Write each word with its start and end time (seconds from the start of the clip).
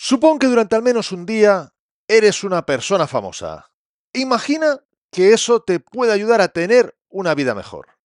Supón 0.00 0.38
que 0.38 0.46
durante 0.46 0.76
al 0.76 0.82
menos 0.82 1.10
un 1.10 1.26
día 1.26 1.74
eres 2.06 2.44
una 2.44 2.64
persona 2.64 3.08
famosa. 3.08 3.72
Imagina 4.12 4.78
que 5.10 5.32
eso 5.32 5.60
te 5.60 5.80
puede 5.80 6.12
ayudar 6.12 6.40
a 6.40 6.46
tener 6.46 6.96
una 7.08 7.34
vida 7.34 7.52
mejor. 7.56 7.98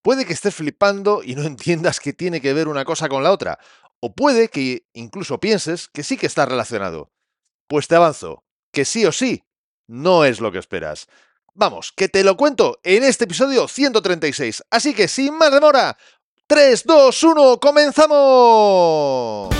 Puede 0.00 0.24
que 0.24 0.32
estés 0.32 0.54
flipando 0.54 1.22
y 1.22 1.34
no 1.34 1.42
entiendas 1.46 2.00
qué 2.00 2.14
tiene 2.14 2.40
que 2.40 2.54
ver 2.54 2.66
una 2.66 2.86
cosa 2.86 3.10
con 3.10 3.22
la 3.22 3.30
otra, 3.30 3.58
o 4.00 4.14
puede 4.14 4.48
que 4.48 4.86
incluso 4.94 5.38
pienses 5.38 5.88
que 5.88 6.02
sí 6.02 6.16
que 6.16 6.24
está 6.24 6.46
relacionado. 6.46 7.12
Pues 7.68 7.88
te 7.88 7.96
avanzo, 7.96 8.46
que 8.72 8.86
sí 8.86 9.04
o 9.04 9.12
sí, 9.12 9.44
no 9.86 10.24
es 10.24 10.40
lo 10.40 10.50
que 10.50 10.60
esperas. 10.60 11.08
Vamos, 11.52 11.92
que 11.94 12.08
te 12.08 12.24
lo 12.24 12.38
cuento 12.38 12.80
en 12.84 13.04
este 13.04 13.24
episodio 13.24 13.68
136. 13.68 14.64
Así 14.70 14.94
que 14.94 15.08
sin 15.08 15.36
más 15.36 15.52
demora, 15.52 15.98
3, 16.46 16.84
2, 16.86 17.22
1, 17.22 17.60
comenzamos. 17.60 19.50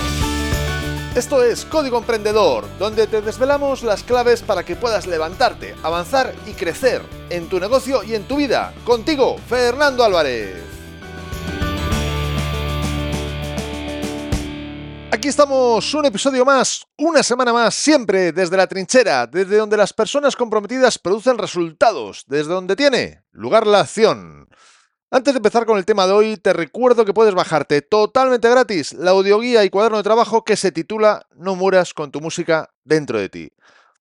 Esto 1.15 1.43
es 1.43 1.63
Código 1.65 1.99
Emprendedor, 1.99 2.65
donde 2.79 3.05
te 3.05 3.21
desvelamos 3.21 3.83
las 3.83 4.01
claves 4.01 4.41
para 4.41 4.65
que 4.65 4.75
puedas 4.75 5.05
levantarte, 5.05 5.75
avanzar 5.83 6.33
y 6.47 6.53
crecer 6.53 7.03
en 7.29 7.47
tu 7.49 7.59
negocio 7.59 8.01
y 8.01 8.15
en 8.15 8.23
tu 8.27 8.37
vida. 8.37 8.73
Contigo, 8.83 9.35
Fernando 9.47 10.03
Álvarez. 10.03 10.55
Aquí 15.11 15.27
estamos, 15.27 15.93
un 15.93 16.07
episodio 16.07 16.43
más, 16.45 16.83
una 16.97 17.21
semana 17.21 17.53
más, 17.53 17.75
siempre 17.75 18.31
desde 18.31 18.57
la 18.57 18.65
trinchera, 18.65 19.27
desde 19.27 19.57
donde 19.57 19.77
las 19.77 19.93
personas 19.93 20.35
comprometidas 20.35 20.97
producen 20.97 21.37
resultados, 21.37 22.23
desde 22.25 22.51
donde 22.51 22.75
tiene 22.75 23.21
lugar 23.33 23.67
la 23.67 23.81
acción. 23.81 24.49
Antes 25.15 25.35
de 25.35 25.37
empezar 25.37 25.67
con 25.67 25.77
el 25.77 25.85
tema 25.85 26.07
de 26.07 26.13
hoy, 26.13 26.37
te 26.37 26.53
recuerdo 26.53 27.05
que 27.05 27.13
puedes 27.13 27.35
bajarte 27.35 27.83
totalmente 27.83 28.49
gratis 28.49 28.93
la 28.93 29.11
audioguía 29.11 29.63
y 29.63 29.69
cuaderno 29.69 29.97
de 29.97 30.03
trabajo 30.03 30.43
que 30.43 30.55
se 30.55 30.71
titula 30.71 31.27
No 31.35 31.53
mueras 31.55 31.93
con 31.93 32.11
tu 32.11 32.19
música 32.19 32.71
dentro 32.83 33.19
de 33.19 33.29
ti, 33.29 33.51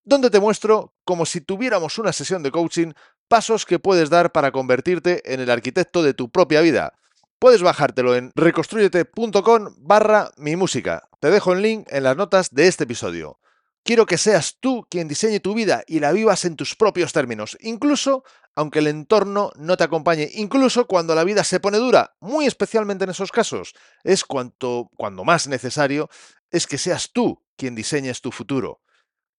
donde 0.05 0.31
te 0.31 0.41
muestro, 0.41 0.95
como 1.05 1.27
si 1.27 1.43
tuviéramos 1.43 1.99
una 1.99 2.15
sesión 2.15 2.43
de 2.43 2.51
coaching, 2.51 2.93
pasos 3.29 3.67
que 3.67 3.79
puedes 3.79 4.09
dar 4.09 4.33
para 4.33 4.53
convertirte 4.53 5.35
en 5.35 5.41
el 5.41 5.51
arquitecto 5.51 6.03
de 6.03 6.15
tu 6.15 6.31
propia 6.31 6.63
vida. 6.63 6.95
Puedes 7.39 7.61
bajártelo 7.61 8.17
en 8.17 8.33
reconstruyete.com 8.35 9.75
barra 9.81 10.31
mi 10.39 10.57
música. 10.57 11.11
Te 11.21 11.31
dejo 11.31 11.53
el 11.53 11.61
link 11.61 11.89
en 11.91 12.05
las 12.05 12.17
notas 12.17 12.49
de 12.53 12.69
este 12.69 12.85
episodio. 12.85 13.39
Quiero 13.85 14.07
que 14.07 14.17
seas 14.17 14.59
tú 14.61 14.87
quien 14.89 15.09
diseñe 15.09 15.41
tu 15.41 15.55
vida 15.55 15.83
y 15.89 15.99
la 15.99 16.13
vivas 16.13 16.45
en 16.45 16.55
tus 16.55 16.77
propios 16.77 17.13
términos, 17.13 17.59
incluso 17.61 18.23
aunque 18.55 18.79
el 18.79 18.87
entorno 18.87 19.51
no 19.57 19.77
te 19.77 19.83
acompañe, 19.85 20.31
incluso 20.35 20.87
cuando 20.87 21.15
la 21.15 21.25
vida 21.25 21.43
se 21.43 21.59
pone 21.59 21.79
dura, 21.79 22.15
muy 22.21 22.47
especialmente 22.47 23.05
en 23.05 23.11
esos 23.11 23.33
casos, 23.33 23.75
es 24.05 24.25
cuanto, 24.25 24.89
cuando 24.97 25.25
más 25.25 25.49
necesario 25.49 26.09
es 26.51 26.67
que 26.67 26.79
seas 26.79 27.11
tú 27.13 27.43
quien 27.57 27.75
diseñes 27.75 28.21
tu 28.21 28.31
futuro. 28.31 28.83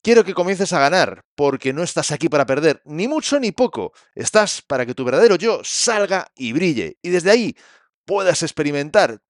Quiero 0.01 0.25
que 0.25 0.33
comiences 0.33 0.73
a 0.73 0.79
ganar, 0.79 1.23
porque 1.35 1.71
no 1.71 1.81
estás 1.81 2.11
aquí 2.11 2.27
para 2.27 2.45
perder, 2.45 2.81
ni 2.83 3.07
mucho 3.07 3.39
ni 3.39 3.53
poco, 3.53 3.93
estás 4.13 4.61
para 4.61 4.85
que 4.85 4.93
tu 4.93 5.05
verdadero 5.05 5.37
yo 5.37 5.61
salga 5.63 6.27
y 6.35 6.51
brille, 6.51 6.97
y 7.01 7.09
desde 7.09 7.31
ahí 7.31 7.55
puedas 8.03 8.43
experimentar 8.43 9.21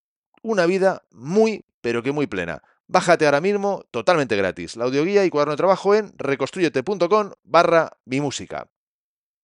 una 0.41 0.65
vida 0.65 1.03
muy, 1.11 1.65
pero 1.81 2.01
que 2.01 2.11
muy 2.11 2.25
plena. 2.25 2.63
Bájate 2.93 3.25
ahora 3.25 3.41
mismo 3.41 3.85
totalmente 3.89 4.35
gratis 4.35 4.75
la 4.75 4.83
audioguía 4.83 5.25
y 5.25 5.31
cuaderno 5.31 5.53
de 5.53 5.57
trabajo 5.57 5.95
en 5.95 6.13
reconstruyete.com 6.15 7.31
barra 7.43 7.97
mi 8.05 8.21
música. 8.21 8.69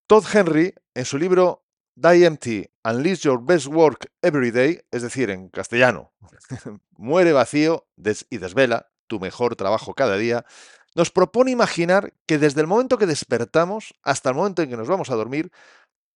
Todd 0.05 0.23
Henry, 0.31 0.75
en 0.93 1.03
su 1.03 1.17
libro 1.17 1.65
Die 1.95 2.27
Empty, 2.27 2.69
Unleash 2.83 3.21
Your 3.21 3.43
Best 3.43 3.65
Work 3.65 4.11
Every 4.21 4.51
Day, 4.51 4.81
es 4.91 5.01
decir, 5.01 5.31
en 5.31 5.49
castellano, 5.49 6.13
muere 6.91 7.33
vacío 7.33 7.87
y 8.29 8.37
desvela 8.37 8.91
tu 9.07 9.19
mejor 9.19 9.55
trabajo 9.55 9.95
cada 9.95 10.15
día, 10.15 10.45
nos 10.93 11.09
propone 11.09 11.49
imaginar 11.49 12.13
que 12.27 12.37
desde 12.37 12.61
el 12.61 12.67
momento 12.67 12.99
que 12.99 13.07
despertamos 13.07 13.95
hasta 14.03 14.29
el 14.29 14.35
momento 14.35 14.61
en 14.61 14.69
que 14.69 14.77
nos 14.77 14.87
vamos 14.87 15.09
a 15.09 15.15
dormir, 15.15 15.51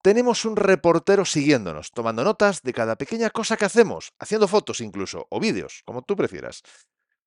tenemos 0.04 0.46
un 0.46 0.56
reportero 0.56 1.26
siguiéndonos, 1.26 1.94
tomando 1.94 2.24
notas 2.24 2.62
de 2.62 2.74
cada 2.74 2.96
pequeña 2.96 3.32
cosa 3.32 3.58
que 3.58 3.66
hacemos, 3.66 4.14
haciendo 4.20 4.48
fotos 4.48 4.82
incluso, 4.82 5.26
o 5.32 5.40
vídeos, 5.40 5.82
como 5.84 6.04
tú 6.04 6.16
prefieras 6.16 6.62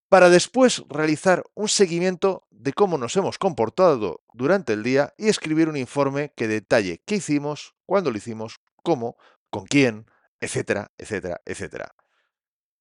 para 0.09 0.31
después 0.31 0.85
realizar 0.89 1.45
un 1.55 1.69
seguimiento 1.69 2.47
de 2.51 2.73
cómo 2.73 2.99
nos 2.99 3.17
hemos 3.17 3.39
comportado 3.39 4.23
durante 4.33 4.73
el 4.73 4.83
día 4.83 5.15
y 5.17 5.29
escribir 5.29 5.69
un 5.69 5.77
informe 5.77 6.33
que 6.37 6.49
detalle 6.49 7.03
qué 7.05 7.17
hicimos, 7.17 7.75
cuándo 7.87 8.11
lo 8.11 8.19
hicimos, 8.19 8.61
cómo, 8.83 9.17
con 9.51 9.67
quién, 9.67 10.07
etcétera, 10.41 10.93
etcétera, 10.99 11.41
etcétera. 11.45 11.95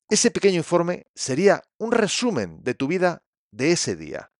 Ese 0.10 0.30
pequeño 0.30 0.58
informe 0.58 1.08
sería 1.16 1.64
un 1.78 1.92
resumen 1.92 2.64
de 2.64 2.76
tu 2.76 2.88
vida 2.88 3.24
de 3.52 3.72
ese 3.72 3.96
día. 3.96 4.32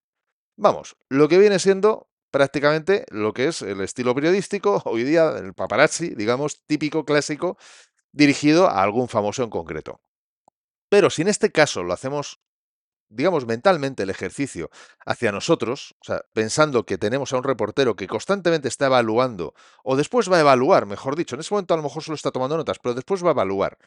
Vamos, 0.56 0.96
lo 1.08 1.28
que 1.28 1.38
viene 1.38 1.58
siendo 1.58 2.08
prácticamente 2.30 3.04
lo 3.10 3.32
que 3.32 3.48
es 3.48 3.62
el 3.62 3.80
estilo 3.80 4.14
periodístico, 4.14 4.82
hoy 4.84 5.04
día 5.04 5.30
el 5.38 5.54
paparazzi, 5.54 6.14
digamos, 6.14 6.62
típico, 6.66 7.04
clásico, 7.04 7.58
dirigido 8.12 8.68
a 8.68 8.82
algún 8.82 9.08
famoso 9.08 9.42
en 9.42 9.50
concreto. 9.50 10.00
Pero 10.88 11.10
si 11.10 11.22
en 11.22 11.28
este 11.28 11.50
caso 11.50 11.82
lo 11.82 11.92
hacemos 11.92 12.40
digamos, 13.08 13.46
mentalmente 13.46 14.02
el 14.02 14.10
ejercicio 14.10 14.70
hacia 15.04 15.32
nosotros, 15.32 15.94
o 16.00 16.04
sea, 16.04 16.22
pensando 16.32 16.84
que 16.84 16.98
tenemos 16.98 17.32
a 17.32 17.36
un 17.36 17.44
reportero 17.44 17.96
que 17.96 18.08
constantemente 18.08 18.68
está 18.68 18.86
evaluando, 18.86 19.54
o 19.84 19.96
después 19.96 20.30
va 20.30 20.38
a 20.38 20.40
evaluar, 20.40 20.86
mejor 20.86 21.16
dicho, 21.16 21.34
en 21.34 21.40
ese 21.40 21.54
momento 21.54 21.74
a 21.74 21.76
lo 21.76 21.82
mejor 21.82 22.02
solo 22.02 22.16
está 22.16 22.30
tomando 22.30 22.56
notas, 22.56 22.78
pero 22.82 22.94
después 22.94 23.24
va 23.24 23.28
a 23.28 23.32
evaluar, 23.32 23.78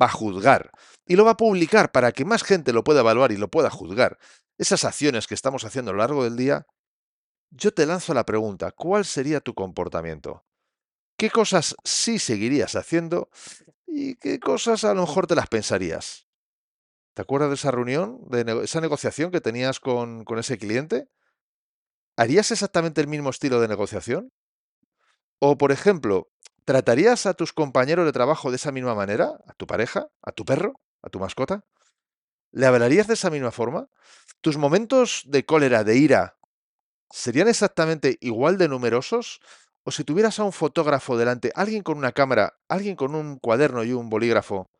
va 0.00 0.06
a 0.06 0.10
juzgar, 0.10 0.70
y 1.06 1.16
lo 1.16 1.24
va 1.24 1.32
a 1.32 1.36
publicar 1.36 1.92
para 1.92 2.12
que 2.12 2.24
más 2.24 2.42
gente 2.42 2.72
lo 2.72 2.84
pueda 2.84 3.00
evaluar 3.00 3.32
y 3.32 3.36
lo 3.36 3.48
pueda 3.48 3.70
juzgar. 3.70 4.18
Esas 4.58 4.84
acciones 4.84 5.26
que 5.26 5.34
estamos 5.34 5.64
haciendo 5.64 5.90
a 5.90 5.94
lo 5.94 6.00
largo 6.00 6.24
del 6.24 6.36
día, 6.36 6.66
yo 7.50 7.72
te 7.72 7.86
lanzo 7.86 8.14
la 8.14 8.24
pregunta, 8.26 8.72
¿cuál 8.72 9.04
sería 9.04 9.40
tu 9.40 9.54
comportamiento? 9.54 10.44
¿Qué 11.16 11.30
cosas 11.30 11.76
sí 11.84 12.18
seguirías 12.18 12.74
haciendo 12.74 13.30
y 13.86 14.16
qué 14.16 14.40
cosas 14.40 14.84
a 14.84 14.94
lo 14.94 15.02
mejor 15.02 15.26
te 15.28 15.36
las 15.36 15.46
pensarías? 15.48 16.23
¿Te 17.14 17.22
acuerdas 17.22 17.48
de 17.48 17.54
esa 17.54 17.70
reunión, 17.70 18.18
de 18.28 18.62
esa 18.64 18.80
negociación 18.80 19.30
que 19.30 19.40
tenías 19.40 19.78
con, 19.78 20.24
con 20.24 20.40
ese 20.40 20.58
cliente? 20.58 21.06
¿Harías 22.16 22.50
exactamente 22.50 23.00
el 23.00 23.06
mismo 23.06 23.30
estilo 23.30 23.60
de 23.60 23.68
negociación? 23.68 24.32
O, 25.38 25.56
por 25.56 25.70
ejemplo, 25.70 26.28
¿tratarías 26.64 27.26
a 27.26 27.34
tus 27.34 27.52
compañeros 27.52 28.04
de 28.04 28.12
trabajo 28.12 28.50
de 28.50 28.56
esa 28.56 28.72
misma 28.72 28.96
manera? 28.96 29.38
¿A 29.46 29.52
tu 29.54 29.66
pareja? 29.66 30.08
¿A 30.22 30.32
tu 30.32 30.44
perro? 30.44 30.80
¿A 31.02 31.08
tu 31.08 31.20
mascota? 31.20 31.64
¿Le 32.50 32.66
hablarías 32.66 33.06
de 33.06 33.14
esa 33.14 33.30
misma 33.30 33.52
forma? 33.52 33.88
¿Tus 34.40 34.56
momentos 34.56 35.22
de 35.26 35.44
cólera, 35.44 35.84
de 35.84 35.96
ira, 35.96 36.36
serían 37.10 37.46
exactamente 37.46 38.18
igual 38.20 38.58
de 38.58 38.68
numerosos? 38.68 39.40
¿O 39.84 39.92
si 39.92 40.02
tuvieras 40.02 40.40
a 40.40 40.44
un 40.44 40.52
fotógrafo 40.52 41.16
delante, 41.16 41.52
alguien 41.54 41.82
con 41.84 41.98
una 41.98 42.12
cámara, 42.12 42.54
alguien 42.68 42.96
con 42.96 43.14
un 43.14 43.38
cuaderno 43.38 43.84
y 43.84 43.92
un 43.92 44.08
bolígrafo, 44.08 44.70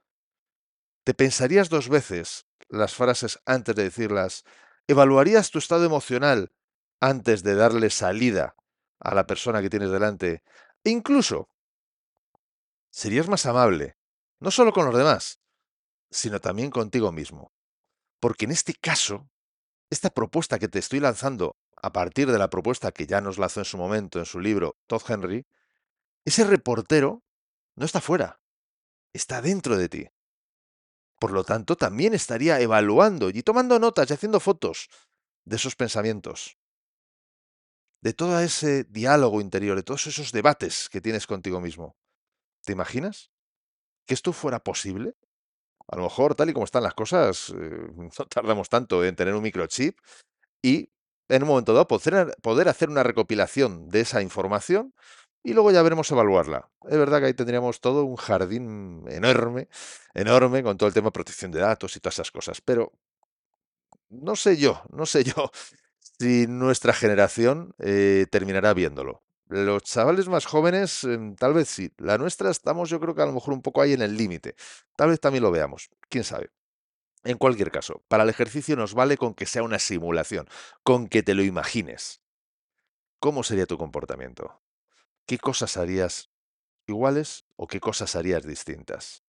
¿Te 1.05 1.13
pensarías 1.13 1.69
dos 1.69 1.91
veces 1.91 2.47
las 2.69 2.95
frases 2.95 3.39
antes 3.45 3.77
de 3.77 3.85
decirlas? 3.85 4.45
¿Evaluarías 4.89 5.51
tu 5.51 5.59
estado 5.59 5.85
emocional 5.85 6.51
antes 6.99 7.43
de 7.43 7.55
darle 7.55 7.91
salida 7.91 8.57
a 9.01 9.15
la 9.15 9.27
persona 9.27 9.61
que 9.61 9.69
tienes 9.69 9.91
delante? 9.91 10.43
E 10.83 10.89
incluso, 10.89 11.51
serías 12.91 13.29
más 13.29 13.45
amable, 13.45 13.99
no 14.41 14.51
solo 14.51 14.73
con 14.73 14.87
los 14.87 14.97
demás, 14.97 15.41
sino 16.11 16.41
también 16.41 16.71
contigo 16.71 17.13
mismo. 17.13 17.53
Porque 18.19 18.47
en 18.47 18.53
este 18.53 18.73
caso, 18.73 19.29
esta 19.91 20.09
propuesta 20.09 20.59
que 20.59 20.69
te 20.69 20.79
estoy 20.79 21.01
lanzando 21.01 21.59
a 21.83 21.93
partir 21.93 22.33
de 22.33 22.39
la 22.39 22.49
propuesta 22.49 22.93
que 22.93 23.07
ya 23.07 23.21
nos 23.21 23.37
lanzó 23.37 23.61
en 23.61 23.67
su 23.67 23.77
momento 23.77 24.19
en 24.19 24.25
su 24.25 24.41
libro 24.41 24.79
Todd 24.87 25.03
Henry, 25.07 25.47
ese 26.25 26.45
reportero 26.45 27.23
no 27.77 27.85
está 27.85 28.01
fuera, 28.01 28.41
está 29.13 29.43
dentro 29.43 29.77
de 29.77 29.89
ti. 29.91 30.09
Por 31.19 31.33
lo 31.33 31.45
tanto, 31.45 31.77
también 31.77 32.15
estaría 32.15 32.61
evaluando 32.61 33.31
y 33.31 33.43
tomando 33.43 33.79
notas 33.79 34.11
y 34.11 34.15
haciendo 34.15 34.41
fotos 34.41 34.89
de 35.45 35.57
esos 35.57 35.77
pensamientos, 35.77 36.59
de 38.03 38.13
todo 38.13 38.39
ese 38.41 38.85
diálogo 38.85 39.41
interior, 39.41 39.77
de 39.77 39.83
todos 39.83 40.07
esos 40.07 40.33
debates 40.33 40.89
que 40.91 41.01
tienes 41.01 41.27
contigo 41.27 41.61
mismo. 41.61 41.97
¿Te 42.65 42.73
imaginas 42.73 43.31
que 44.07 44.15
esto 44.15 44.33
fuera 44.33 44.61
posible? 44.61 45.15
A 45.89 45.97
lo 45.97 46.05
mejor, 46.05 46.35
tal 46.35 46.51
y 46.51 46.53
como 46.53 46.65
están 46.65 46.83
las 46.83 46.95
cosas, 46.95 47.51
eh, 47.51 47.89
no 47.97 48.27
tardamos 48.27 48.69
tanto 48.69 49.05
en 49.05 49.17
tener 49.17 49.35
un 49.35 49.43
microchip 49.43 49.99
y 50.63 50.91
en 51.29 51.43
un 51.43 51.49
momento 51.49 51.73
dado 51.73 51.89
poder 51.89 52.69
hacer 52.69 52.91
una 52.91 53.03
recopilación 53.03 53.89
de 53.89 54.01
esa 54.01 54.21
información 54.23 54.95
y 55.45 55.53
luego 55.53 55.71
ya 55.71 55.83
veremos 55.83 56.11
evaluarla. 56.11 56.71
Es 56.91 56.99
verdad 56.99 57.21
que 57.21 57.27
ahí 57.27 57.35
tendríamos 57.35 57.81
todo 57.81 58.05
un 58.05 58.17
jardín 58.17 59.05
enorme, 59.09 59.69
enorme, 60.15 60.63
con 60.65 60.79
todo 60.79 60.89
el 60.89 60.95
tema 60.95 61.09
de 61.09 61.13
protección 61.13 61.53
de 61.53 61.61
datos 61.61 61.95
y 61.97 62.01
todas 62.01 62.15
esas 62.15 62.33
cosas, 62.33 62.61
pero 62.63 62.93
no 64.09 64.37
sé 64.37 64.57
yo, 64.57 64.83
no 64.91 65.07
sé 65.07 65.25
yo 65.25 65.51
si 66.19 66.47
nuestra 66.47 66.93
generación 66.93 67.75
eh, 67.79 68.27
terminará 68.31 68.75
viéndolo. 68.75 69.23
Los 69.49 69.83
chavales 69.83 70.29
más 70.29 70.47
jóvenes, 70.47 71.05
em, 71.05 71.37
tal 71.37 71.53
vez 71.53 71.69
sí. 71.69 71.93
La 71.99 72.17
nuestra 72.17 72.51
estamos, 72.51 72.89
yo 72.89 72.99
creo 72.99 73.15
que 73.15 73.23
a 73.23 73.27
lo 73.27 73.33
mejor 73.33 73.53
un 73.53 73.63
poco 73.63 73.83
ahí 73.83 73.93
en 73.93 74.03
el 74.03 74.17
límite. 74.17 74.57
Tal 74.97 75.11
vez 75.11 75.21
también 75.21 75.43
lo 75.45 75.51
veamos. 75.51 75.91
¿Quién 76.09 76.25
sabe? 76.25 76.51
En 77.25 77.39
cualquier 77.39 77.71
caso, 77.71 78.03
para 78.09 78.25
el 78.25 78.31
ejercicio 78.31 78.77
nos 78.77 78.95
vale 78.95 79.19
con 79.19 79.35
que 79.35 79.47
sea 79.47 79.63
una 79.63 79.79
simulación, 79.79 80.47
con 80.83 81.09
que 81.09 81.23
te 81.23 81.35
lo 81.35 81.43
imagines. 81.43 82.23
¿Cómo 83.21 83.43
sería 83.43 83.67
tu 83.67 83.79
comportamiento? 83.79 84.64
¿Qué 85.27 85.39
cosas 85.39 85.77
harías 85.77 86.31
iguales 86.87 87.47
o 87.57 87.67
qué 87.67 87.81
cosas 87.81 88.15
harías 88.17 88.45
distintas? 88.45 89.25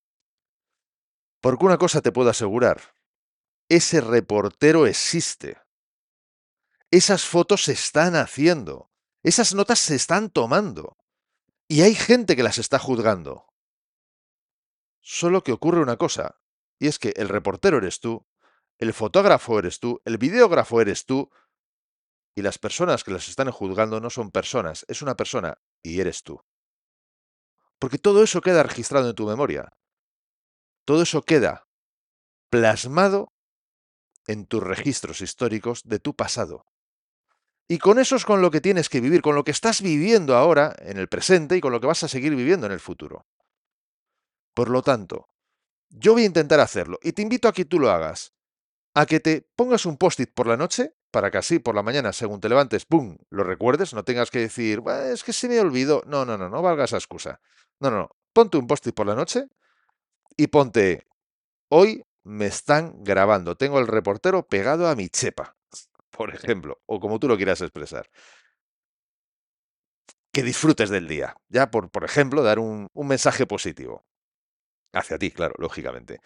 Porque 1.41 1.65
una 1.65 1.77
cosa 1.77 2.01
te 2.01 2.11
puedo 2.11 2.29
asegurar, 2.29 2.95
ese 3.69 4.01
reportero 4.01 4.87
existe. 4.87 5.57
Esas 6.91 7.25
fotos 7.25 7.63
se 7.63 7.73
están 7.73 8.15
haciendo, 8.15 8.91
esas 9.23 9.53
notas 9.53 9.79
se 9.79 9.95
están 9.95 10.29
tomando 10.29 10.97
y 11.67 11.81
hay 11.81 11.95
gente 11.95 12.35
que 12.35 12.43
las 12.43 12.57
está 12.57 12.77
juzgando. 12.77 13.47
Solo 15.01 15.43
que 15.43 15.51
ocurre 15.51 15.81
una 15.81 15.97
cosa, 15.97 16.39
y 16.79 16.87
es 16.87 16.99
que 16.99 17.13
el 17.15 17.29
reportero 17.29 17.77
eres 17.77 17.99
tú, 17.99 18.25
el 18.77 18.93
fotógrafo 18.93 19.59
eres 19.59 19.79
tú, 19.79 20.01
el 20.03 20.17
videógrafo 20.17 20.81
eres 20.81 21.05
tú, 21.05 21.29
y 22.35 22.41
las 22.41 22.57
personas 22.57 23.03
que 23.03 23.11
las 23.11 23.29
están 23.29 23.49
juzgando 23.49 24.01
no 24.01 24.09
son 24.09 24.29
personas, 24.29 24.85
es 24.89 25.01
una 25.01 25.15
persona 25.15 25.57
y 25.81 26.01
eres 26.01 26.21
tú. 26.21 26.41
Porque 27.79 27.97
todo 27.97 28.23
eso 28.23 28.41
queda 28.41 28.63
registrado 28.63 29.09
en 29.09 29.15
tu 29.15 29.25
memoria. 29.25 29.71
Todo 30.85 31.01
eso 31.01 31.21
queda 31.21 31.67
plasmado 32.49 33.33
en 34.27 34.45
tus 34.45 34.61
registros 34.61 35.21
históricos 35.21 35.81
de 35.83 35.99
tu 35.99 36.15
pasado. 36.15 36.65
Y 37.67 37.79
con 37.79 37.99
eso 37.99 38.15
es 38.15 38.25
con 38.25 38.41
lo 38.41 38.51
que 38.51 38.61
tienes 38.61 38.89
que 38.89 39.01
vivir, 39.01 39.21
con 39.21 39.35
lo 39.35 39.43
que 39.43 39.51
estás 39.51 39.81
viviendo 39.81 40.35
ahora 40.35 40.75
en 40.79 40.97
el 40.97 41.07
presente 41.07 41.57
y 41.57 41.61
con 41.61 41.71
lo 41.71 41.79
que 41.79 41.87
vas 41.87 42.03
a 42.03 42.07
seguir 42.07 42.35
viviendo 42.35 42.67
en 42.67 42.73
el 42.73 42.79
futuro. 42.79 43.25
Por 44.53 44.69
lo 44.69 44.81
tanto, 44.83 45.29
yo 45.89 46.13
voy 46.13 46.23
a 46.23 46.27
intentar 46.27 46.59
hacerlo 46.59 46.99
y 47.01 47.13
te 47.13 47.21
invito 47.21 47.47
a 47.47 47.53
que 47.53 47.65
tú 47.65 47.79
lo 47.79 47.89
hagas. 47.89 48.33
A 48.93 49.05
que 49.05 49.19
te 49.19 49.41
pongas 49.55 49.85
un 49.85 49.97
post-it 49.97 50.33
por 50.33 50.47
la 50.47 50.57
noche 50.57 50.95
para 51.15 51.31
que 51.31 51.37
así 51.37 51.59
por 51.59 51.75
la 51.75 51.81
mañana, 51.81 52.11
según 52.11 52.41
te 52.41 52.49
levantes, 52.49 52.83
¡pum!, 52.83 53.15
lo 53.29 53.45
recuerdes, 53.45 53.93
no 53.93 54.03
tengas 54.03 54.29
que 54.29 54.39
decir, 54.39 54.81
es 55.09 55.23
que 55.23 55.31
se 55.31 55.47
me 55.47 55.57
olvidó. 55.61 56.03
No, 56.05 56.25
no, 56.25 56.37
no, 56.37 56.49
no 56.49 56.61
valga 56.61 56.83
esa 56.83 56.97
excusa. 56.97 57.39
No, 57.79 57.89
no, 57.89 57.99
no. 57.99 58.09
Ponte 58.33 58.57
un 58.57 58.67
post-it 58.67 58.93
por 58.93 59.07
la 59.07 59.15
noche 59.15 59.45
y 60.35 60.47
ponte, 60.47 61.07
hoy 61.69 62.03
me 62.25 62.47
están 62.47 63.01
grabando, 63.01 63.55
tengo 63.55 63.79
el 63.79 63.87
reportero 63.87 64.45
pegado 64.45 64.89
a 64.89 64.95
mi 64.97 65.07
chepa, 65.07 65.55
por 66.09 66.35
ejemplo, 66.35 66.81
o 66.85 66.99
como 66.99 67.17
tú 67.17 67.29
lo 67.29 67.37
quieras 67.37 67.61
expresar. 67.61 68.09
Que 70.33 70.43
disfrutes 70.43 70.89
del 70.89 71.07
día, 71.07 71.33
ya 71.47 71.71
por, 71.71 71.89
por 71.91 72.03
ejemplo, 72.03 72.43
dar 72.43 72.59
un, 72.59 72.89
un 72.91 73.07
mensaje 73.07 73.47
positivo. 73.47 74.03
Hacia 74.91 75.17
ti, 75.17 75.31
claro, 75.31 75.55
lógicamente. 75.59 76.19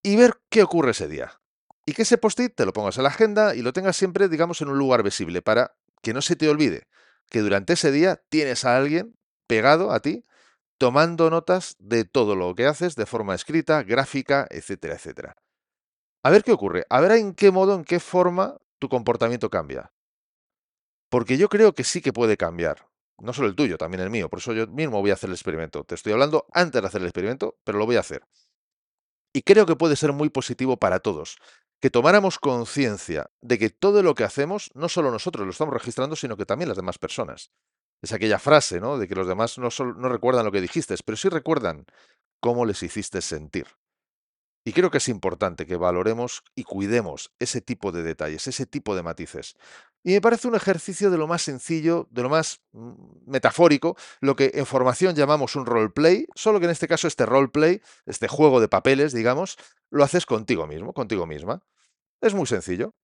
Y 0.00 0.14
ver 0.14 0.40
qué 0.48 0.62
ocurre 0.62 0.92
ese 0.92 1.08
día. 1.08 1.41
Y 1.84 1.94
que 1.94 2.02
ese 2.02 2.18
post-it 2.18 2.54
te 2.54 2.64
lo 2.64 2.72
pongas 2.72 2.96
en 2.96 3.02
la 3.02 3.08
agenda 3.08 3.54
y 3.54 3.62
lo 3.62 3.72
tengas 3.72 3.96
siempre, 3.96 4.28
digamos, 4.28 4.60
en 4.60 4.68
un 4.68 4.78
lugar 4.78 5.02
visible 5.02 5.42
para 5.42 5.74
que 6.00 6.12
no 6.14 6.22
se 6.22 6.36
te 6.36 6.48
olvide 6.48 6.86
que 7.32 7.40
durante 7.40 7.72
ese 7.72 7.90
día 7.90 8.22
tienes 8.28 8.66
a 8.66 8.76
alguien 8.76 9.16
pegado 9.46 9.90
a 9.92 10.00
ti 10.00 10.26
tomando 10.76 11.30
notas 11.30 11.76
de 11.78 12.04
todo 12.04 12.36
lo 12.36 12.54
que 12.54 12.66
haces 12.66 12.94
de 12.94 13.06
forma 13.06 13.34
escrita, 13.34 13.82
gráfica, 13.82 14.46
etcétera, 14.50 14.96
etcétera. 14.96 15.36
A 16.22 16.30
ver 16.30 16.44
qué 16.44 16.52
ocurre, 16.52 16.84
a 16.90 17.00
ver 17.00 17.12
en 17.12 17.34
qué 17.34 17.50
modo, 17.50 17.74
en 17.74 17.84
qué 17.84 18.00
forma 18.00 18.58
tu 18.78 18.90
comportamiento 18.90 19.48
cambia. 19.48 19.92
Porque 21.08 21.38
yo 21.38 21.48
creo 21.48 21.72
que 21.72 21.84
sí 21.84 22.02
que 22.02 22.12
puede 22.12 22.36
cambiar. 22.36 22.86
No 23.18 23.32
solo 23.32 23.48
el 23.48 23.54
tuyo, 23.54 23.78
también 23.78 24.02
el 24.02 24.10
mío. 24.10 24.28
Por 24.28 24.40
eso 24.40 24.52
yo 24.52 24.66
mismo 24.66 25.00
voy 25.00 25.10
a 25.10 25.14
hacer 25.14 25.28
el 25.30 25.34
experimento. 25.34 25.84
Te 25.84 25.94
estoy 25.94 26.12
hablando 26.12 26.46
antes 26.52 26.82
de 26.82 26.88
hacer 26.88 27.00
el 27.00 27.06
experimento, 27.06 27.56
pero 27.64 27.78
lo 27.78 27.86
voy 27.86 27.96
a 27.96 28.00
hacer. 28.00 28.24
Y 29.32 29.42
creo 29.42 29.64
que 29.64 29.76
puede 29.76 29.96
ser 29.96 30.12
muy 30.12 30.28
positivo 30.28 30.76
para 30.76 31.00
todos. 31.00 31.38
Que 31.82 31.90
tomáramos 31.90 32.38
conciencia 32.38 33.28
de 33.42 33.58
que 33.58 33.68
todo 33.68 34.02
lo 34.04 34.14
que 34.14 34.22
hacemos, 34.22 34.70
no 34.74 34.88
solo 34.88 35.10
nosotros 35.10 35.44
lo 35.44 35.50
estamos 35.50 35.74
registrando, 35.74 36.16
sino 36.16 36.36
que 36.36 36.46
también 36.46 36.68
las 36.68 36.76
demás 36.76 36.96
personas. 36.96 37.50
Es 38.00 38.12
aquella 38.12 38.38
frase, 38.38 38.80
¿no? 38.80 38.98
De 38.98 39.08
que 39.08 39.16
los 39.16 39.26
demás 39.26 39.58
no, 39.58 39.68
no 39.96 40.08
recuerdan 40.08 40.44
lo 40.44 40.52
que 40.52 40.60
dijiste, 40.60 40.94
pero 41.04 41.16
sí 41.16 41.28
recuerdan 41.28 41.86
cómo 42.40 42.64
les 42.64 42.82
hiciste 42.82 43.20
sentir. 43.20 43.66
Y 44.64 44.72
creo 44.72 44.92
que 44.92 44.98
es 44.98 45.08
importante 45.08 45.66
que 45.66 45.76
valoremos 45.76 46.44
y 46.54 46.62
cuidemos 46.62 47.32
ese 47.40 47.60
tipo 47.60 47.90
de 47.90 48.04
detalles, 48.04 48.46
ese 48.46 48.64
tipo 48.64 48.94
de 48.94 49.02
matices. 49.02 49.56
Y 50.04 50.12
me 50.12 50.20
parece 50.20 50.46
un 50.46 50.54
ejercicio 50.54 51.10
de 51.10 51.18
lo 51.18 51.26
más 51.26 51.42
sencillo, 51.42 52.06
de 52.10 52.22
lo 52.22 52.28
más 52.28 52.60
mm, 52.72 52.92
metafórico, 53.26 53.96
lo 54.20 54.36
que 54.36 54.52
en 54.54 54.66
formación 54.66 55.16
llamamos 55.16 55.56
un 55.56 55.66
roleplay, 55.66 56.26
solo 56.36 56.60
que 56.60 56.66
en 56.66 56.70
este 56.70 56.86
caso 56.86 57.08
este 57.08 57.26
roleplay, 57.26 57.82
este 58.06 58.28
juego 58.28 58.60
de 58.60 58.68
papeles, 58.68 59.12
digamos, 59.12 59.58
lo 59.90 60.04
haces 60.04 60.26
contigo 60.26 60.66
mismo, 60.68 60.92
contigo 60.92 61.26
misma. 61.26 61.62
Es 62.22 62.34
muy 62.34 62.46
sencillo. 62.46 62.94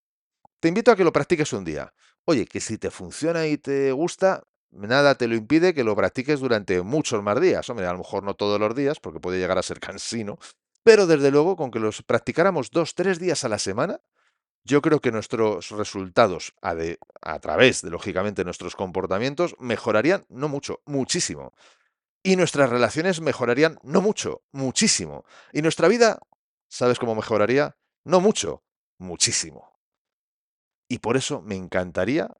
Te 0.61 0.69
invito 0.69 0.93
a 0.93 0.97
que 0.97 1.05
lo 1.05 1.13
practiques 1.13 1.53
un 1.53 1.65
día. 1.65 1.93
Oye, 2.25 2.47
que 2.47 2.61
si 2.61 2.79
te 2.79 2.91
funciona 2.91 3.47
y 3.47 3.59
te 3.59 3.91
gusta, 3.91 4.45
nada 4.71 5.17
te 5.17 5.27
lo 5.27 5.35
impide 5.35 5.75
que 5.75 5.83
lo 5.83 5.97
practiques 5.97 6.39
durante 6.39 6.83
muchos 6.83 7.21
más 7.23 7.41
días. 7.41 7.69
Hombre, 7.69 7.87
a 7.87 7.93
lo 7.93 7.99
mejor 7.99 8.23
no 8.23 8.35
todos 8.35 8.61
los 8.61 8.77
días, 8.77 9.01
porque 9.01 9.19
puede 9.19 9.39
llegar 9.41 9.59
a 9.59 9.63
ser 9.63 9.81
cansino, 9.81 10.39
pero 10.85 11.07
desde 11.07 11.33
luego 11.33 11.57
con 11.57 11.73
que 11.73 11.81
los 11.81 12.03
practicáramos 12.03 12.71
dos, 12.71 12.95
tres 12.95 13.19
días 13.19 13.45
a 13.45 13.49
la 13.49 13.59
semana, 13.59 14.01
yo 14.65 14.83
creo 14.83 15.01
que 15.01 15.11
nuestros 15.11 15.71
resultados 15.71 16.55
a, 16.63 16.77
a 17.23 17.39
través 17.41 17.83
de, 17.83 17.91
lógicamente, 17.91 18.45
nuestros 18.45 18.77
comportamientos 18.77 19.57
mejorarían 19.59 20.27
no 20.29 20.49
mucho, 20.49 20.81
muchísimo. 20.87 21.55
Y 22.23 22.37
nuestras 22.37 22.71
relaciones 22.71 23.21
mejorarían 23.21 23.79
no 23.83 24.01
mucho, 24.01 24.43
muchísimo. 24.53 25.25
Y 25.53 25.63
nuestra 25.63 25.89
vida, 25.89 26.21
¿sabes 26.69 26.99
cómo 26.99 27.15
mejoraría? 27.15 27.77
No 28.05 28.21
mucho, 28.21 28.63
muchísimo. 28.99 29.73
Y 30.89 30.99
por 30.99 31.17
eso 31.17 31.41
me 31.43 31.57
encantaría 31.57 32.31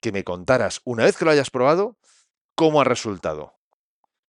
que 0.00 0.12
me 0.12 0.24
contaras, 0.24 0.80
una 0.84 1.04
vez 1.04 1.16
que 1.16 1.24
lo 1.24 1.30
hayas 1.30 1.50
probado, 1.50 1.96
cómo 2.54 2.80
ha 2.80 2.84
resultado. 2.84 3.54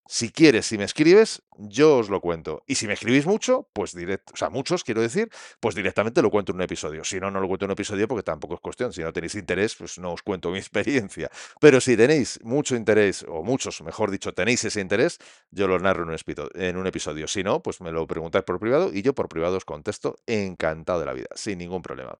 Si 0.07 0.31
quieres, 0.31 0.67
si 0.67 0.77
me 0.77 0.83
escribes, 0.83 1.41
yo 1.57 1.97
os 1.97 2.09
lo 2.09 2.21
cuento. 2.21 2.63
Y 2.67 2.75
si 2.75 2.85
me 2.85 2.93
escribís 2.93 3.25
mucho, 3.25 3.67
pues 3.73 3.95
directo, 3.95 4.33
o 4.35 4.37
sea, 4.37 4.51
muchos 4.51 4.83
quiero 4.83 5.01
decir, 5.01 5.29
pues 5.59 5.73
directamente 5.73 6.21
lo 6.21 6.29
cuento 6.29 6.51
en 6.51 6.57
un 6.57 6.61
episodio. 6.61 7.03
Si 7.03 7.19
no, 7.19 7.31
no 7.31 7.39
lo 7.39 7.47
cuento 7.47 7.65
en 7.65 7.69
un 7.69 7.73
episodio 7.73 8.07
porque 8.07 8.21
tampoco 8.21 8.53
es 8.53 8.59
cuestión. 8.59 8.93
Si 8.93 9.01
no 9.01 9.11
tenéis 9.11 9.33
interés, 9.33 9.75
pues 9.75 9.97
no 9.97 10.13
os 10.13 10.21
cuento 10.21 10.51
mi 10.51 10.59
experiencia. 10.59 11.31
Pero 11.59 11.81
si 11.81 11.97
tenéis 11.97 12.39
mucho 12.43 12.75
interés, 12.75 13.25
o 13.27 13.41
muchos, 13.41 13.81
mejor 13.81 14.11
dicho, 14.11 14.31
tenéis 14.33 14.63
ese 14.63 14.79
interés, 14.79 15.17
yo 15.49 15.67
lo 15.67 15.79
narro 15.79 16.03
en 16.03 16.09
un, 16.09 16.17
en 16.53 16.77
un 16.77 16.85
episodio. 16.85 17.27
Si 17.27 17.43
no, 17.43 17.63
pues 17.63 17.81
me 17.81 17.91
lo 17.91 18.05
preguntáis 18.05 18.45
por 18.45 18.59
privado 18.59 18.91
y 18.93 19.01
yo 19.01 19.15
por 19.15 19.27
privado 19.27 19.57
os 19.57 19.65
contesto 19.65 20.17
encantado 20.27 20.99
de 20.99 21.05
la 21.07 21.13
vida, 21.13 21.29
sin 21.33 21.57
ningún 21.57 21.81
problema. 21.81 22.19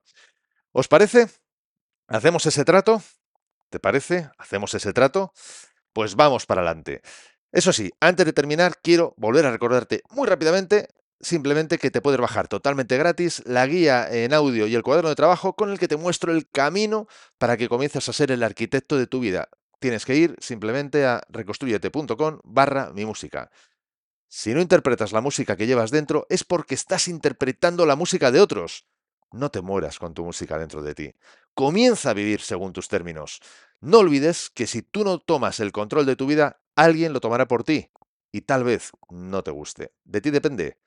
¿Os 0.71 0.87
parece? 0.87 1.27
¿Hacemos 2.07 2.45
ese 2.47 2.65
trato? 2.65 3.01
¿Te 3.69 3.79
parece? 3.79 4.29
¿Hacemos 4.37 4.73
ese 4.73 4.93
trato? 4.93 5.33
Pues 5.93 6.15
vamos 6.15 6.45
para 6.45 6.61
adelante. 6.61 7.01
Eso 7.55 7.71
sí, 7.71 7.93
antes 8.01 8.25
de 8.25 8.33
terminar, 8.33 8.79
quiero 8.83 9.13
volver 9.15 9.45
a 9.45 9.51
recordarte 9.51 10.03
muy 10.11 10.27
rápidamente 10.27 10.89
simplemente 11.21 11.77
que 11.77 11.89
te 11.89 12.01
puedes 12.01 12.19
bajar 12.19 12.49
totalmente 12.49 12.97
gratis 12.97 13.41
la 13.45 13.65
guía 13.65 14.09
en 14.11 14.33
audio 14.33 14.67
y 14.67 14.75
el 14.75 14.83
cuaderno 14.83 15.07
de 15.07 15.15
trabajo 15.15 15.55
con 15.55 15.71
el 15.71 15.79
que 15.79 15.87
te 15.87 15.95
muestro 15.95 16.33
el 16.33 16.49
camino 16.49 17.07
para 17.37 17.55
que 17.55 17.69
comiences 17.69 18.09
a 18.09 18.13
ser 18.13 18.31
el 18.31 18.43
arquitecto 18.43 18.97
de 18.97 19.07
tu 19.07 19.21
vida. 19.21 19.47
Tienes 19.79 20.03
que 20.03 20.17
ir 20.17 20.35
simplemente 20.41 21.05
a 21.05 21.21
reconstruyete.com 21.29 22.41
barra 22.43 22.91
mi 22.91 23.05
música. 23.05 23.49
Si 24.27 24.53
no 24.53 24.59
interpretas 24.59 25.13
la 25.13 25.21
música 25.21 25.55
que 25.55 25.65
llevas 25.65 25.91
dentro 25.91 26.27
es 26.27 26.43
porque 26.43 26.75
estás 26.75 27.07
interpretando 27.07 27.85
la 27.85 27.95
música 27.95 28.31
de 28.31 28.41
otros. 28.41 28.85
No 29.31 29.49
te 29.49 29.61
mueras 29.61 29.97
con 29.97 30.13
tu 30.13 30.25
música 30.25 30.57
dentro 30.57 30.81
de 30.81 30.93
ti. 30.93 31.15
Comienza 31.53 32.09
a 32.09 32.13
vivir 32.15 32.41
según 32.41 32.73
tus 32.73 32.89
términos. 32.89 33.39
No 33.79 33.99
olvides 33.99 34.49
que 34.49 34.67
si 34.67 34.81
tú 34.81 35.05
no 35.05 35.19
tomas 35.19 35.61
el 35.61 35.71
control 35.71 36.05
de 36.05 36.17
tu 36.17 36.25
vida, 36.25 36.59
alguien 36.75 37.13
lo 37.13 37.21
tomará 37.21 37.47
por 37.47 37.63
ti 37.63 37.89
y 38.31 38.41
tal 38.41 38.63
vez 38.63 38.91
no 39.09 39.43
te 39.43 39.51
guste. 39.51 39.93
De 40.03 40.21
ti 40.21 40.29
depende. 40.29 40.77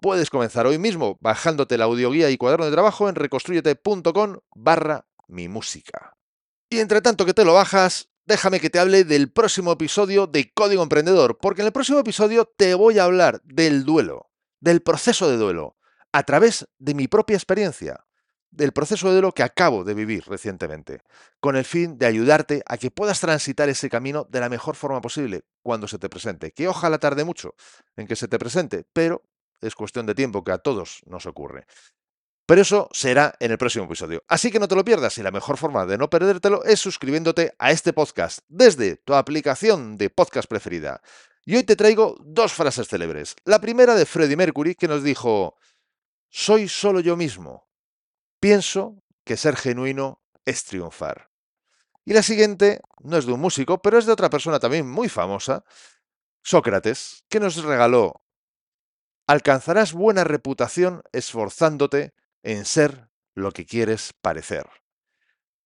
Puedes 0.00 0.30
comenzar 0.30 0.66
hoy 0.66 0.78
mismo 0.78 1.18
bajándote 1.20 1.78
la 1.78 1.84
audioguía 1.84 2.30
y 2.30 2.36
cuaderno 2.36 2.66
de 2.66 2.72
trabajo 2.72 3.08
en 3.08 3.14
reconstruyete.com 3.14 4.38
barra 4.54 5.06
mi 5.26 5.48
música. 5.48 6.16
Y 6.70 6.80
entre 6.80 7.00
tanto 7.00 7.26
que 7.26 7.34
te 7.34 7.44
lo 7.44 7.54
bajas, 7.54 8.10
déjame 8.26 8.60
que 8.60 8.70
te 8.70 8.78
hable 8.78 9.04
del 9.04 9.32
próximo 9.32 9.72
episodio 9.72 10.26
de 10.26 10.52
Código 10.52 10.82
Emprendedor, 10.82 11.38
porque 11.38 11.62
en 11.62 11.66
el 11.66 11.72
próximo 11.72 11.98
episodio 11.98 12.44
te 12.44 12.74
voy 12.74 12.98
a 12.98 13.04
hablar 13.04 13.40
del 13.42 13.84
duelo, 13.84 14.30
del 14.60 14.82
proceso 14.82 15.30
de 15.30 15.38
duelo, 15.38 15.76
a 16.12 16.22
través 16.22 16.68
de 16.78 16.94
mi 16.94 17.08
propia 17.08 17.36
experiencia 17.36 18.04
del 18.50 18.72
proceso 18.72 19.12
de 19.12 19.20
lo 19.20 19.32
que 19.32 19.42
acabo 19.42 19.84
de 19.84 19.94
vivir 19.94 20.24
recientemente, 20.26 21.00
con 21.40 21.56
el 21.56 21.64
fin 21.64 21.98
de 21.98 22.06
ayudarte 22.06 22.62
a 22.66 22.76
que 22.78 22.90
puedas 22.90 23.20
transitar 23.20 23.68
ese 23.68 23.90
camino 23.90 24.26
de 24.30 24.40
la 24.40 24.48
mejor 24.48 24.74
forma 24.74 25.00
posible 25.00 25.42
cuando 25.62 25.88
se 25.88 25.98
te 25.98 26.08
presente, 26.08 26.52
que 26.52 26.68
ojalá 26.68 26.98
tarde 26.98 27.24
mucho 27.24 27.54
en 27.96 28.06
que 28.06 28.16
se 28.16 28.28
te 28.28 28.38
presente, 28.38 28.84
pero 28.92 29.22
es 29.60 29.74
cuestión 29.74 30.06
de 30.06 30.14
tiempo 30.14 30.44
que 30.44 30.52
a 30.52 30.58
todos 30.58 31.00
nos 31.06 31.26
ocurre. 31.26 31.66
Pero 32.46 32.62
eso 32.62 32.88
será 32.92 33.34
en 33.40 33.50
el 33.50 33.58
próximo 33.58 33.84
episodio. 33.84 34.24
Así 34.26 34.50
que 34.50 34.58
no 34.58 34.68
te 34.68 34.74
lo 34.74 34.82
pierdas 34.82 35.18
y 35.18 35.22
la 35.22 35.30
mejor 35.30 35.58
forma 35.58 35.84
de 35.84 35.98
no 35.98 36.08
perdértelo 36.08 36.64
es 36.64 36.80
suscribiéndote 36.80 37.54
a 37.58 37.72
este 37.72 37.92
podcast 37.92 38.38
desde 38.48 38.96
tu 38.96 39.12
aplicación 39.12 39.98
de 39.98 40.08
podcast 40.08 40.48
preferida. 40.48 41.02
Y 41.44 41.56
hoy 41.56 41.64
te 41.64 41.76
traigo 41.76 42.16
dos 42.24 42.54
frases 42.54 42.88
célebres. 42.88 43.36
La 43.44 43.60
primera 43.60 43.94
de 43.94 44.06
Freddie 44.06 44.36
Mercury 44.36 44.74
que 44.74 44.88
nos 44.88 45.02
dijo, 45.02 45.56
soy 46.30 46.68
solo 46.68 47.00
yo 47.00 47.16
mismo. 47.16 47.67
Pienso 48.40 49.02
que 49.24 49.36
ser 49.36 49.56
genuino 49.56 50.22
es 50.44 50.64
triunfar. 50.64 51.30
Y 52.04 52.12
la 52.14 52.22
siguiente 52.22 52.80
no 53.00 53.18
es 53.18 53.26
de 53.26 53.32
un 53.32 53.40
músico, 53.40 53.82
pero 53.82 53.98
es 53.98 54.06
de 54.06 54.12
otra 54.12 54.30
persona 54.30 54.58
también 54.58 54.88
muy 54.88 55.08
famosa, 55.08 55.64
Sócrates, 56.42 57.24
que 57.28 57.40
nos 57.40 57.62
regaló, 57.62 58.22
alcanzarás 59.26 59.92
buena 59.92 60.24
reputación 60.24 61.02
esforzándote 61.12 62.14
en 62.42 62.64
ser 62.64 63.10
lo 63.34 63.52
que 63.52 63.66
quieres 63.66 64.14
parecer. 64.22 64.66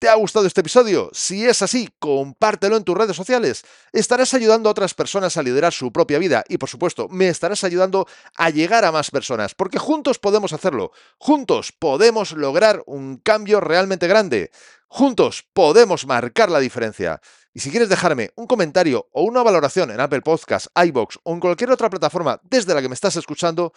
¿Te 0.02 0.09
ha 0.09 0.16
gustado 0.16 0.49
este 0.49 0.62
episodio? 0.62 1.11
Si 1.12 1.47
es 1.47 1.62
así, 1.62 1.88
compártelo 2.00 2.76
en 2.76 2.82
tus 2.82 2.99
redes 2.99 3.14
sociales. 3.14 3.64
Estarás 3.92 4.35
ayudando 4.35 4.68
a 4.68 4.73
otras 4.73 4.94
personas 4.94 5.37
a 5.37 5.44
liderar 5.44 5.73
su 5.73 5.92
propia 5.92 6.18
vida 6.18 6.42
y, 6.49 6.59
por 6.59 6.68
supuesto, 6.68 7.09
me 7.09 7.28
estarás 7.28 7.62
ayudando 7.62 8.09
a 8.35 8.50
llegar 8.50 8.85
a 8.85 8.90
más 8.90 9.12
personas, 9.12 9.54
porque 9.54 9.78
juntos 9.78 10.18
podemos 10.18 10.52
hacerlo. 10.52 10.90
Juntos 11.18 11.71
podemos 11.71 12.32
lograr 12.32 12.82
un 12.87 13.18
cambio 13.18 13.61
realmente 13.61 14.09
grande. 14.09 14.50
Juntos 14.88 15.47
podemos 15.52 16.04
marcar 16.04 16.50
la 16.50 16.59
diferencia. 16.59 17.21
Y 17.54 17.61
si 17.61 17.71
quieres 17.71 17.88
dejarme 17.88 18.32
un 18.35 18.49
comentario 18.49 19.09
o 19.12 19.23
una 19.23 19.44
valoración 19.44 19.92
en 19.92 20.00
Apple 20.00 20.23
Podcasts, 20.23 20.68
iBox 20.85 21.21
o 21.23 21.32
en 21.32 21.38
cualquier 21.38 21.71
otra 21.71 21.88
plataforma 21.88 22.40
desde 22.42 22.75
la 22.75 22.82
que 22.82 22.88
me 22.88 22.94
estás 22.94 23.14
escuchando, 23.14 23.73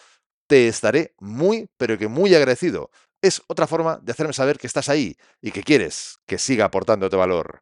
te 0.47 0.67
estaré 0.67 1.13
muy, 1.19 1.69
pero 1.77 1.99
que 1.99 2.07
muy 2.07 2.33
agradecido 2.33 2.89
es 3.27 3.41
otra 3.47 3.67
forma 3.67 3.99
de 4.01 4.11
hacerme 4.11 4.33
saber 4.33 4.57
que 4.57 4.67
estás 4.67 4.89
ahí 4.89 5.17
y 5.41 5.51
que 5.51 5.63
quieres 5.63 6.19
que 6.25 6.37
siga 6.37 6.65
aportándote 6.65 7.15
valor. 7.15 7.61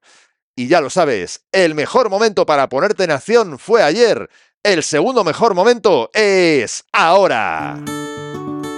Y 0.55 0.67
ya 0.67 0.81
lo 0.81 0.89
sabes, 0.89 1.45
el 1.51 1.73
mejor 1.73 2.09
momento 2.09 2.45
para 2.45 2.69
ponerte 2.69 3.03
en 3.03 3.11
acción 3.11 3.57
fue 3.57 3.81
ayer. 3.81 4.29
El 4.61 4.83
segundo 4.83 5.23
mejor 5.23 5.55
momento 5.55 6.09
es 6.13 6.85
ahora. 6.91 7.83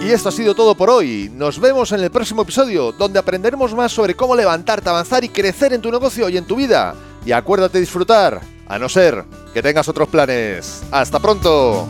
Y 0.02 0.12
esto 0.12 0.30
ha 0.30 0.32
sido 0.32 0.56
todo 0.56 0.76
por 0.76 0.90
hoy. 0.90 1.30
Nos 1.34 1.60
vemos 1.60 1.92
en 1.92 2.00
el 2.00 2.12
próximo 2.12 2.44
episodio, 2.44 2.92
donde 2.92 3.20
aprenderemos 3.20 3.74
más 3.74 3.92
sobre 3.92 4.16
cómo 4.16 4.36
levantarte, 4.36 4.90
avanzar 4.90 5.24
y 5.24 5.30
crecer 5.30 5.74
en 5.74 5.82
tu 5.82 5.92
negocio 5.92 6.30
y 6.30 6.38
en 6.38 6.46
tu 6.46 6.56
vida. 6.56 6.96
Y 7.26 7.32
acuérdate 7.32 7.80
de 7.80 7.82
disfrutar, 7.82 8.40
a 8.68 8.80
no 8.80 8.88
ser 8.88 9.26
que 9.54 9.64
tengas 9.64 9.90
otros 9.90 10.08
planes. 10.08 10.84
¡Hasta 10.92 11.20
pronto! 11.20 11.88